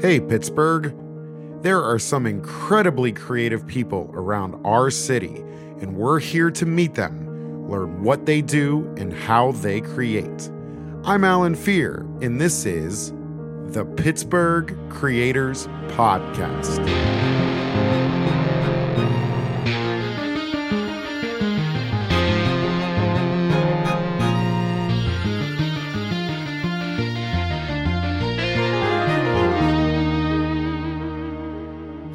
[0.00, 0.94] Hey, Pittsburgh.
[1.62, 5.42] There are some incredibly creative people around our city,
[5.80, 10.50] and we're here to meet them, learn what they do, and how they create.
[11.02, 13.10] I'm Alan Fear, and this is
[13.72, 16.78] the Pittsburgh Creators Podcast.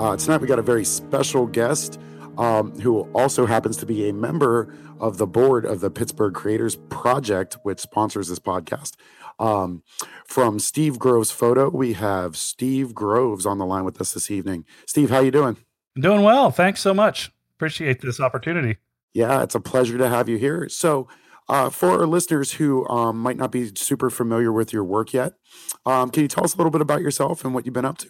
[0.03, 1.97] Uh, tonight we got a very special guest
[2.37, 6.75] um, who also happens to be a member of the board of the Pittsburgh Creators
[6.75, 8.97] Project, which sponsors this podcast.
[9.39, 9.81] Um,
[10.25, 14.65] from Steve Groves Photo, we have Steve Groves on the line with us this evening.
[14.85, 15.55] Steve, how you doing?
[15.97, 16.51] Doing well.
[16.51, 17.31] Thanks so much.
[17.55, 18.79] Appreciate this opportunity.
[19.13, 20.67] Yeah, it's a pleasure to have you here.
[20.67, 21.07] So,
[21.47, 25.35] uh, for our listeners who um, might not be super familiar with your work yet,
[25.85, 27.99] um, can you tell us a little bit about yourself and what you've been up
[27.99, 28.09] to?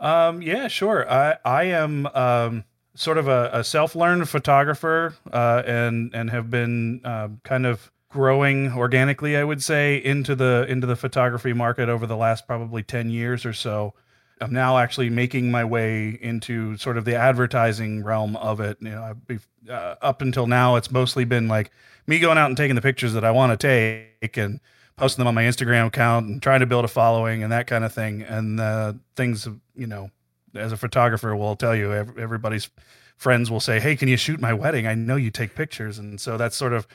[0.00, 1.08] Um, yeah, sure.
[1.10, 7.02] I I am um, sort of a, a self-learned photographer, uh, and and have been
[7.04, 12.06] uh, kind of growing organically, I would say, into the into the photography market over
[12.06, 13.94] the last probably ten years or so.
[14.40, 18.78] I'm now actually making my way into sort of the advertising realm of it.
[18.80, 21.70] You know, I've, uh, up until now, it's mostly been like
[22.06, 24.58] me going out and taking the pictures that I want to take and
[24.96, 27.84] posting them on my Instagram account and trying to build a following and that kind
[27.84, 28.22] of thing.
[28.22, 29.46] And uh, things,
[29.80, 30.10] you know,
[30.54, 32.70] as a photographer will tell you, everybody's
[33.16, 34.86] friends will say, "Hey, can you shoot my wedding?
[34.86, 36.86] I know you take pictures." And so that's sort of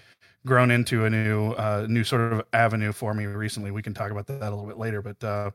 [0.46, 3.72] grown into a new, uh, new sort of avenue for me recently.
[3.72, 5.24] We can talk about that a little bit later, but.
[5.24, 5.52] Uh,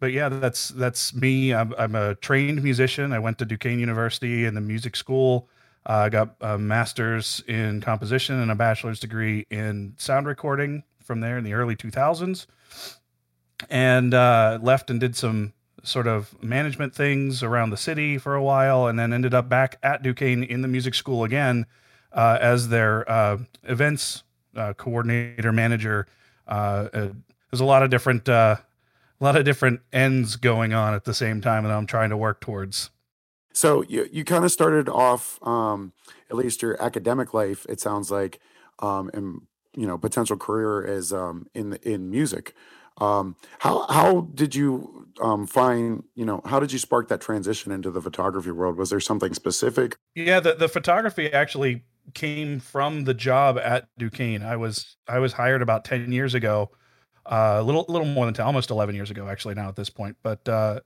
[0.00, 1.54] but yeah, that's that's me.
[1.54, 3.12] I'm, I'm, a trained musician.
[3.12, 5.48] I went to Duquesne University in the music school.
[5.88, 11.20] Uh, I got a master's in composition and a bachelor's degree in sound recording from
[11.20, 12.46] there in the early 2000s,
[13.70, 18.42] and uh, left and did some sort of management things around the city for a
[18.42, 21.66] while, and then ended up back at Duquesne in the music school again
[22.12, 24.22] uh, as their uh, events
[24.56, 26.06] uh, coordinator manager.
[26.46, 26.88] Uh,
[27.50, 28.28] there's a lot of different
[29.22, 32.16] a lot of different ends going on at the same time that I'm trying to
[32.16, 32.90] work towards.
[33.52, 35.92] So you you kind of started off, um,
[36.30, 37.64] at least your academic life.
[37.68, 38.40] It sounds like,
[38.80, 39.42] um, and
[39.76, 42.54] you know, potential career as um, in in music.
[42.98, 46.04] Um, how how did you um, find?
[46.14, 48.76] You know, how did you spark that transition into the photography world?
[48.76, 49.96] Was there something specific?
[50.14, 51.84] Yeah, the the photography actually
[52.14, 54.42] came from the job at Duquesne.
[54.42, 56.70] I was I was hired about ten years ago
[57.26, 59.90] uh, a little little more than 10, almost 11 years ago actually now at this
[59.90, 60.80] point but uh,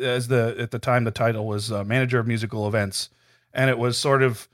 [0.00, 3.10] as the at the time the title was uh, manager of musical events
[3.52, 4.48] and it was sort of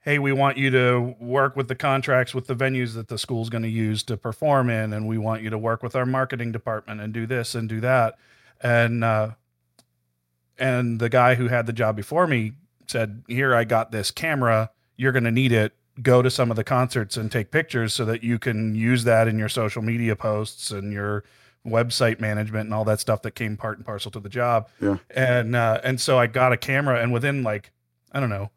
[0.00, 3.50] hey we want you to work with the contracts with the venues that the school's
[3.50, 6.50] going to use to perform in and we want you to work with our marketing
[6.50, 8.14] department and do this and do that
[8.62, 9.30] and uh,
[10.58, 12.52] and the guy who had the job before me
[12.86, 15.72] said here i got this camera you're going to need it
[16.02, 19.28] go to some of the concerts and take pictures so that you can use that
[19.28, 21.24] in your social media posts and your
[21.66, 24.68] website management and all that stuff that came part and parcel to the job.
[24.80, 24.98] Yeah.
[25.10, 27.70] And uh, and so I got a camera and within like
[28.12, 28.50] I don't know,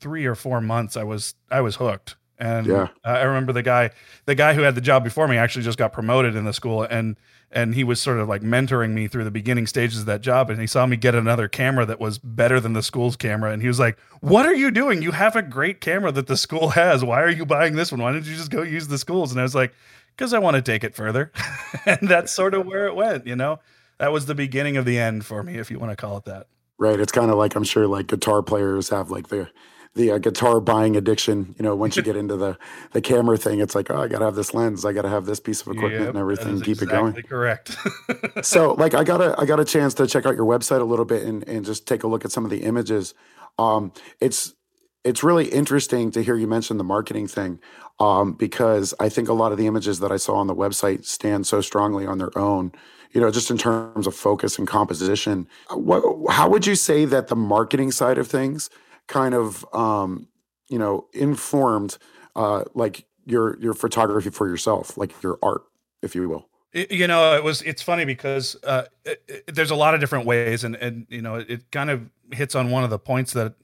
[0.00, 2.16] 3 or 4 months I was I was hooked.
[2.38, 2.88] And yeah.
[3.04, 3.90] Uh, I remember the guy
[4.26, 6.82] the guy who had the job before me actually just got promoted in the school
[6.82, 7.16] and
[7.50, 10.50] and he was sort of like mentoring me through the beginning stages of that job
[10.50, 13.62] and he saw me get another camera that was better than the school's camera and
[13.62, 15.02] he was like what are you doing?
[15.02, 17.02] You have a great camera that the school has.
[17.02, 18.02] Why are you buying this one?
[18.02, 19.30] Why don't you just go use the schools?
[19.30, 19.72] And i was like
[20.16, 21.32] because i want to take it further.
[21.84, 23.60] And that's sort of where it went you know?
[23.98, 26.24] That was the beginning of the end for me if you want to call it
[26.26, 26.48] that.
[26.78, 29.50] Right it's kind of like i'm sure like guitar players have like their
[29.96, 31.54] the uh, guitar buying addiction.
[31.58, 32.56] You know, once you get into the
[32.92, 35.40] the camera thing, it's like, oh, I gotta have this lens, I gotta have this
[35.40, 36.60] piece of equipment yep, and everything.
[36.60, 37.22] Keep exactly it going.
[37.24, 37.76] Correct.
[38.42, 40.84] so, like, I got a I got a chance to check out your website a
[40.84, 43.14] little bit and and just take a look at some of the images.
[43.58, 44.54] Um, it's
[45.02, 47.60] it's really interesting to hear you mention the marketing thing
[47.98, 51.04] um, because I think a lot of the images that I saw on the website
[51.04, 52.72] stand so strongly on their own.
[53.12, 55.46] You know, just in terms of focus and composition.
[55.70, 58.68] What, how would you say that the marketing side of things
[59.06, 60.28] kind of um,
[60.68, 61.98] you know informed
[62.34, 65.62] uh, like your your photography for yourself, like your art,
[66.02, 66.48] if you will.
[66.72, 70.26] you know, it was it's funny because uh, it, it, there's a lot of different
[70.26, 73.32] ways, and and you know, it, it kind of hits on one of the points
[73.32, 73.54] that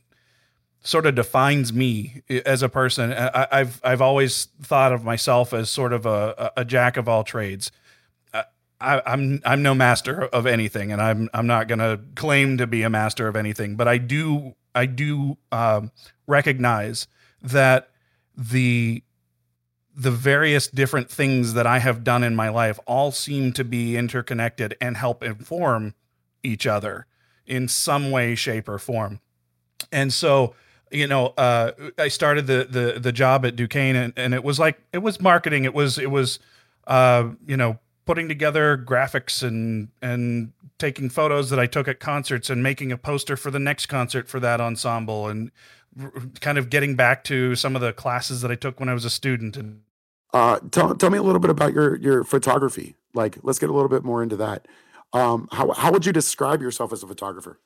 [0.85, 3.12] sort of defines me as a person.
[3.12, 7.23] I, have I've always thought of myself as sort of a, a jack of all
[7.23, 7.71] trades.
[8.82, 12.82] I, I'm I'm no master of anything, and I'm I'm not gonna claim to be
[12.82, 15.93] a master of anything, but I do I do um,
[16.26, 17.06] recognize
[17.43, 17.90] that
[18.37, 19.02] the
[19.94, 23.96] the various different things that I have done in my life all seem to be
[23.96, 25.94] interconnected and help inform
[26.43, 27.06] each other
[27.46, 29.20] in some way, shape, or form.
[29.90, 30.55] And so,
[30.90, 34.58] you know, uh, I started the the the job at Duquesne, and, and it was
[34.58, 35.64] like it was marketing.
[35.64, 36.38] It was it was,
[36.87, 42.50] uh, you know, putting together graphics and and taking photos that I took at concerts
[42.50, 45.50] and making a poster for the next concert for that ensemble and
[46.40, 49.04] kind of getting back to some of the classes that I took when I was
[49.04, 49.82] a student and
[50.32, 52.96] uh, tell, tell me a little bit about your your photography.
[53.14, 54.66] Like let's get a little bit more into that.
[55.12, 57.60] Um, how, how would you describe yourself as a photographer?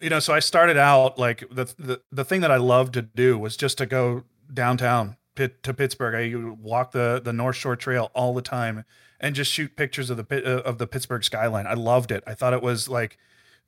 [0.00, 3.02] You know so I started out like the, the the thing that I loved to
[3.02, 6.14] do was just to go downtown to Pittsburgh.
[6.14, 8.84] I walk the the North Shore Trail all the time
[9.22, 12.34] and just shoot pictures of the uh, of the Pittsburgh skyline I loved it I
[12.34, 13.16] thought it was like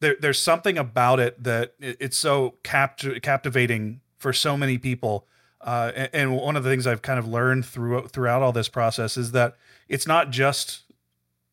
[0.00, 5.26] there, there's something about it that it's so capt- captivating for so many people.
[5.60, 8.68] Uh, and, and, one of the things I've kind of learned through, throughout all this
[8.68, 9.56] process is that
[9.88, 10.82] it's not just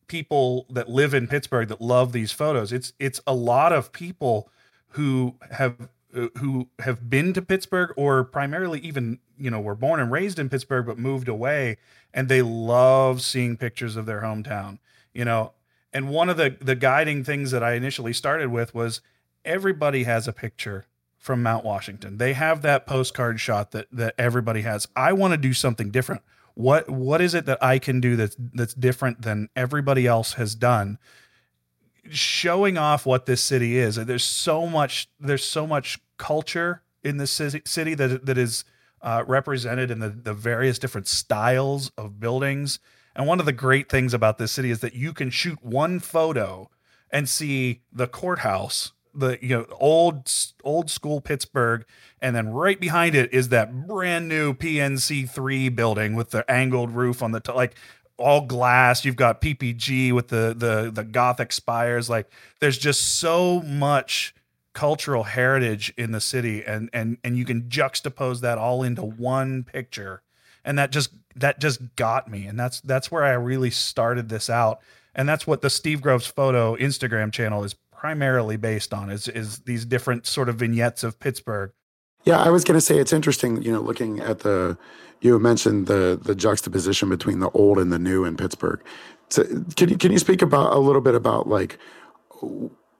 [0.06, 2.72] people that live in Pittsburgh that love these photos.
[2.72, 4.50] It's it's a lot of people
[4.88, 10.10] who have who have been to Pittsburgh or primarily even you know were born and
[10.10, 11.78] raised in Pittsburgh but moved away
[12.14, 14.78] and they love seeing pictures of their hometown.
[15.12, 15.52] You know,
[15.92, 19.00] and one of the the guiding things that I initially started with was
[19.44, 20.86] everybody has a picture
[21.18, 22.18] from Mount Washington.
[22.18, 24.88] They have that postcard shot that that everybody has.
[24.96, 26.22] I want to do something different.
[26.54, 30.54] What what is it that I can do that's that's different than everybody else has
[30.54, 30.98] done?
[32.10, 33.96] Showing off what this city is.
[33.96, 37.30] There's so much there's so much culture in this
[37.64, 38.64] city that that is
[39.02, 42.78] uh, represented in the the various different styles of buildings
[43.14, 45.98] and one of the great things about this city is that you can shoot one
[46.00, 46.70] photo
[47.10, 50.30] and see the courthouse, the you know old
[50.64, 51.84] old school Pittsburgh,
[52.20, 56.92] and then right behind it is that brand new PNC three building with the angled
[56.92, 57.74] roof on the top, like
[58.16, 59.04] all glass.
[59.04, 62.08] You've got PPG with the the the Gothic spires.
[62.08, 64.34] Like there's just so much
[64.72, 69.64] cultural heritage in the city, and and and you can juxtapose that all into one
[69.64, 70.22] picture.
[70.64, 72.46] And that just that just got me.
[72.46, 74.80] And that's that's where i really started this out.
[75.14, 79.60] And that's what the steve groves photo instagram channel is primarily based on is is
[79.60, 81.72] these different sort of vignettes of pittsburgh.
[82.24, 84.78] Yeah i was going to say it's interesting you know looking at the
[85.22, 88.82] you mentioned the the juxtaposition between the old and the new in pittsburgh.
[89.30, 89.44] So
[89.76, 91.78] can you can you speak about a little bit about like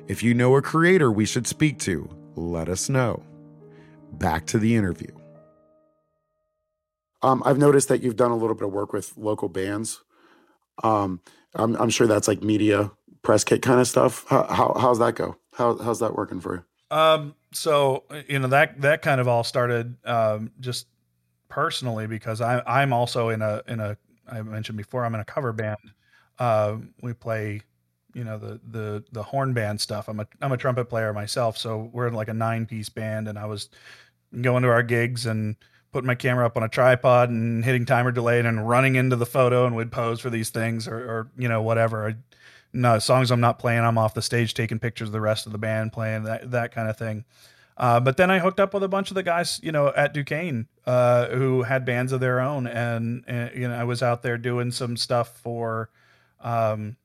[0.07, 3.23] If you know a creator we should speak to, let us know.
[4.11, 5.24] Back to the interview.
[7.21, 10.03] Um, I've noticed that you've done a little bit of work with local bands.
[10.83, 11.21] Um,
[11.55, 12.91] I'm, I'm sure that's like media
[13.21, 14.25] press kit kind of stuff.
[14.27, 15.37] How, how how's that go?
[15.53, 16.97] How how's that working for you?
[16.97, 20.87] Um, so you know that that kind of all started um, just
[21.49, 25.25] personally because I I'm also in a in a I mentioned before I'm in a
[25.25, 25.77] cover band.
[26.37, 27.61] Uh, we play
[28.13, 30.07] you know the the the horn band stuff.
[30.07, 33.27] I'm a I'm a trumpet player myself, so we're in like a nine piece band,
[33.27, 33.69] and I was
[34.41, 35.55] going to our gigs and
[35.95, 39.25] putting my camera up on a tripod and hitting timer delay and running into the
[39.25, 42.09] photo and would pose for these things or, or you know whatever.
[42.09, 42.15] I
[42.73, 43.79] no songs I'm not playing.
[43.79, 46.73] I'm off the stage taking pictures of the rest of the band playing that that
[46.73, 47.23] kind of thing.
[47.77, 50.13] Uh, but then I hooked up with a bunch of the guys, you know, at
[50.13, 54.21] Duquesne, uh, who had bands of their own, and, and, you know, I was out
[54.21, 55.89] there doing some stuff for
[56.41, 56.97] um,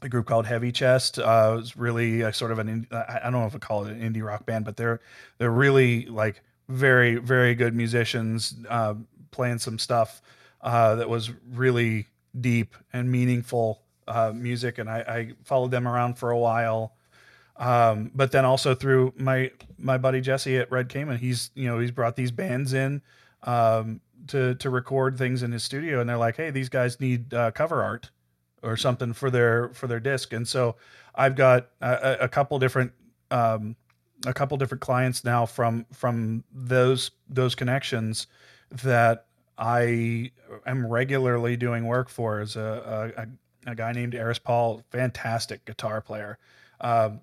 [0.00, 1.18] a group called Heavy Chest.
[1.18, 4.00] Uh, was really a sort of an I don't know if I call it an
[4.00, 5.00] indie rock band, but they're
[5.38, 8.94] they're really like very very good musicians uh,
[9.30, 10.20] playing some stuff
[10.60, 12.06] uh, that was really
[12.38, 16.94] deep and meaningful uh, music, and I, I, followed them around for a while.
[17.56, 21.78] Um, but then also through my my buddy Jesse at Red Cayman, he's you know
[21.78, 23.02] he's brought these bands in
[23.42, 27.34] um, to to record things in his studio, and they're like, hey, these guys need
[27.34, 28.10] uh, cover art
[28.62, 30.76] or something for their for their disc, and so
[31.14, 32.92] I've got a, a couple different
[33.30, 33.76] um,
[34.26, 38.26] a couple different clients now from from those those connections
[38.70, 40.30] that I
[40.66, 46.00] am regularly doing work for is a, a, a guy named Eris Paul, fantastic guitar
[46.00, 46.38] player.
[46.80, 47.20] Um,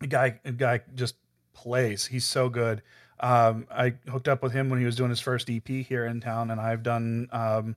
[0.00, 1.16] a guy, guy just
[1.52, 2.06] plays.
[2.06, 2.82] He's so good.
[3.20, 6.20] Um, I hooked up with him when he was doing his first EP here in
[6.20, 7.76] town, and I've done um,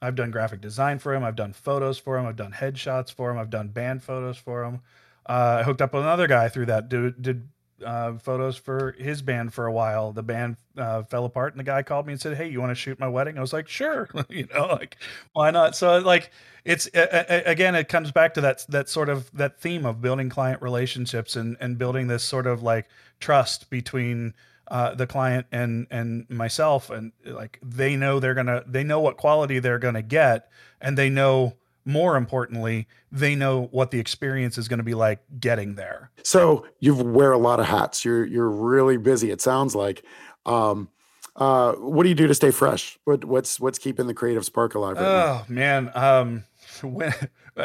[0.00, 1.24] I've done graphic design for him.
[1.24, 2.26] I've done photos for him.
[2.26, 3.38] I've done headshots for him.
[3.38, 4.80] I've done band photos for him.
[5.26, 6.88] Uh, I hooked up with another guy through that.
[6.88, 7.48] Did, did
[7.84, 10.12] uh, photos for his band for a while.
[10.12, 12.70] The band uh, fell apart, and the guy called me and said, "Hey, you want
[12.70, 14.96] to shoot my wedding?" I was like, "Sure," you know, like
[15.32, 15.76] why not?
[15.76, 16.30] So like
[16.64, 20.62] it's again, it comes back to that that sort of that theme of building client
[20.62, 22.88] relationships and and building this sort of like
[23.20, 24.34] trust between.
[24.70, 29.16] Uh, the client and and myself and like they know they're gonna they know what
[29.16, 31.54] quality they're gonna get and they know
[31.88, 36.10] more importantly, they know what the experience is going to be like getting there.
[36.22, 38.04] So you wear a lot of hats.
[38.04, 39.30] You're you're really busy.
[39.30, 40.04] It sounds like.
[40.44, 40.90] Um,
[41.34, 42.98] uh, what do you do to stay fresh?
[43.04, 44.96] What what's what's keeping the creative spark alive?
[44.96, 45.54] Right oh now?
[45.54, 46.44] man, um,
[46.82, 47.14] when,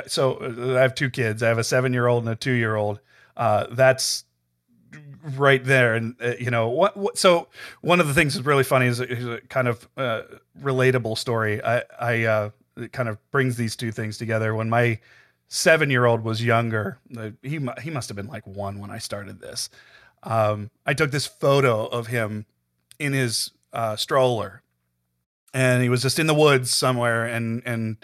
[0.08, 1.44] so uh, I have two kids.
[1.44, 3.02] I have a seven year old and a two year old.
[3.36, 4.24] Uh, that's
[5.38, 7.48] right there and uh, you know what, what, so
[7.82, 10.22] one of the things that's really funny is, is a kind of uh,
[10.62, 14.56] relatable story i i uh, it kind of brings these two things together.
[14.56, 15.00] When my
[15.48, 18.98] seven year old was younger, uh, he he must have been like one when I
[18.98, 19.70] started this.
[20.24, 22.46] Um, I took this photo of him
[23.00, 24.64] in his uh, stroller,
[25.54, 27.98] and he was just in the woods somewhere, and and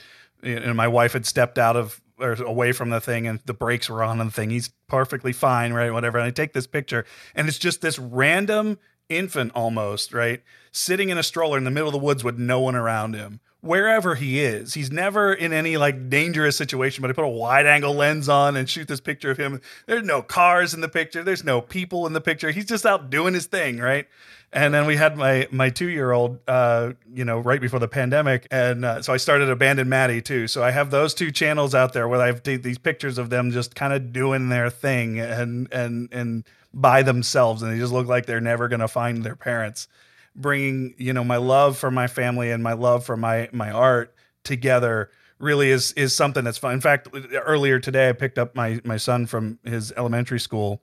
[0.44, 3.90] and my wife had stepped out of or away from the thing, and the brakes
[3.90, 4.50] were on and the thing.
[4.50, 5.92] He's perfectly fine, right?
[5.92, 6.18] Whatever.
[6.18, 11.18] And I take this picture, and it's just this random infant almost, right, sitting in
[11.18, 14.40] a stroller in the middle of the woods with no one around him wherever he
[14.40, 14.74] is.
[14.74, 18.56] He's never in any like dangerous situation, but I put a wide angle lens on
[18.56, 19.62] and shoot this picture of him.
[19.86, 22.52] There's no cars in the picture, there's no people in the picture.
[22.52, 24.08] He's just out doing his thing, right?
[24.52, 27.88] And then we had my my two year old, uh, you know, right before the
[27.88, 30.48] pandemic, and uh, so I started Abandoned Maddie too.
[30.48, 33.76] So I have those two channels out there where I've these pictures of them just
[33.76, 38.26] kind of doing their thing and and and by themselves, and they just look like
[38.26, 39.88] they're never gonna find their parents
[40.36, 44.14] bringing you know my love for my family and my love for my my art
[44.44, 45.10] together
[45.40, 46.74] really is is something that's fun.
[46.74, 50.82] In fact, earlier today I picked up my my son from his elementary school.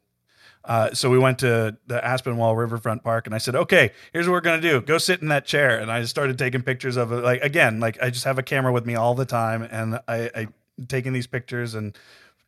[0.65, 4.33] Uh, so we went to the Aspinwall Riverfront Park, and I said, "Okay, here's what
[4.33, 4.81] we're gonna do.
[4.81, 7.23] Go sit in that chair." And I started taking pictures of it.
[7.23, 10.31] Like again, like I just have a camera with me all the time, and I,
[10.35, 10.49] I
[10.88, 11.97] taking these pictures and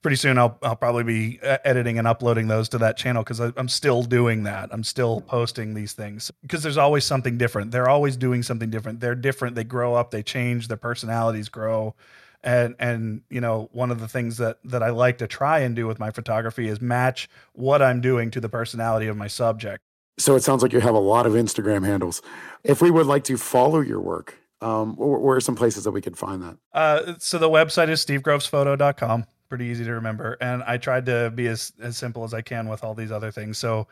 [0.03, 3.41] pretty soon I'll I'll probably be uh, editing and uploading those to that channel because
[3.41, 4.69] I'm still doing that.
[4.73, 7.71] I'm still posting these things because there's always something different.
[7.71, 9.01] They're always doing something different.
[9.01, 9.55] They're different.
[9.55, 10.11] They grow up.
[10.11, 10.69] They change.
[10.69, 11.95] Their personalities grow.
[12.43, 15.75] And and you know one of the things that that I like to try and
[15.75, 19.83] do with my photography is match what I'm doing to the personality of my subject.
[20.19, 22.23] So it sounds like you have a lot of Instagram handles.
[22.65, 26.01] If we would like to follow your work, um, where are some places that we
[26.01, 26.57] could find that?
[26.73, 30.37] Uh, so the website is stevegrovesphoto.com pretty easy to remember.
[30.41, 33.31] And I tried to be as, as simple as I can with all these other
[33.31, 33.59] things.
[33.59, 33.87] So,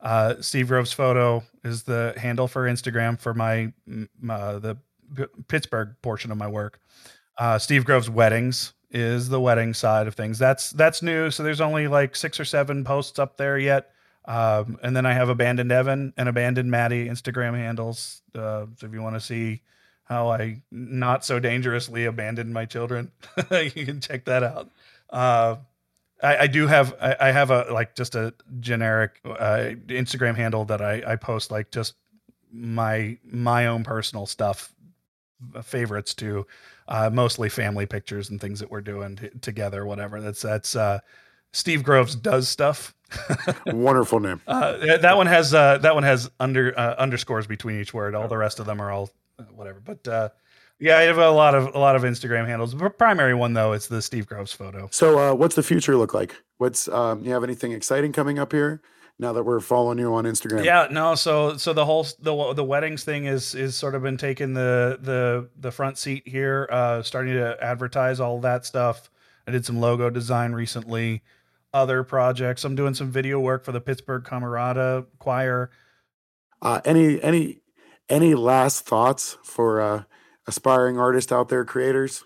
[0.00, 3.72] uh, Steve Groves Photo is the handle for Instagram for my,
[4.28, 4.76] uh, the
[5.14, 6.80] P- Pittsburgh portion of my work.
[7.38, 10.38] Uh, Steve Groves Weddings is the wedding side of things.
[10.38, 11.30] That's that's new.
[11.30, 13.90] So there's only like six or seven posts up there yet.
[14.24, 18.22] Um, and then I have Abandoned Evan and Abandoned Maddie Instagram handles.
[18.34, 19.62] Uh, so if you want to see
[20.04, 23.10] how I not so dangerously abandoned my children,
[23.50, 24.70] you can check that out.
[25.12, 25.56] Uh,
[26.22, 30.64] I, I, do have I, I, have a like just a generic uh, Instagram handle
[30.66, 31.94] that I, I post like just
[32.50, 34.72] my my own personal stuff
[35.54, 36.46] uh, favorites to
[36.88, 40.20] uh, mostly family pictures and things that we're doing t- together whatever.
[40.20, 41.00] That's that's uh,
[41.52, 42.94] Steve Groves does stuff.
[43.66, 44.40] Wonderful name.
[44.46, 48.14] Uh, that one has uh, that one has under uh, underscores between each word.
[48.14, 49.80] All the rest of them are all uh, whatever.
[49.80, 50.28] But uh,
[50.82, 52.74] Yeah, I have a lot of a lot of Instagram handles.
[52.74, 54.88] The primary one though, it's the Steve Groves photo.
[54.90, 56.34] So, uh, what's the future look like?
[56.58, 58.82] What's um, you have anything exciting coming up here?
[59.16, 61.14] Now that we're following you on Instagram, Yeah, no.
[61.14, 64.98] So so the whole the the weddings thing is is sort of been taking the
[65.00, 66.68] the the front seat here.
[66.68, 69.08] Uh, starting to advertise all that stuff.
[69.46, 71.22] I did some logo design recently.
[71.72, 72.64] Other projects.
[72.64, 75.70] I'm doing some video work for the Pittsburgh Camerata Choir.
[76.60, 77.60] Uh, any any
[78.08, 80.02] any last thoughts for uh,
[80.46, 82.24] aspiring artists out there, creators?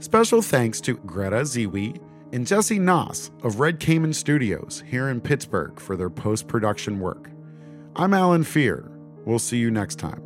[0.00, 2.00] Special thanks to Greta Ziwi
[2.32, 7.30] and Jesse Noss of Red Cayman Studios here in Pittsburgh for their post production work.
[7.98, 8.84] I'm Alan Fear.
[9.24, 10.25] We'll see you next time.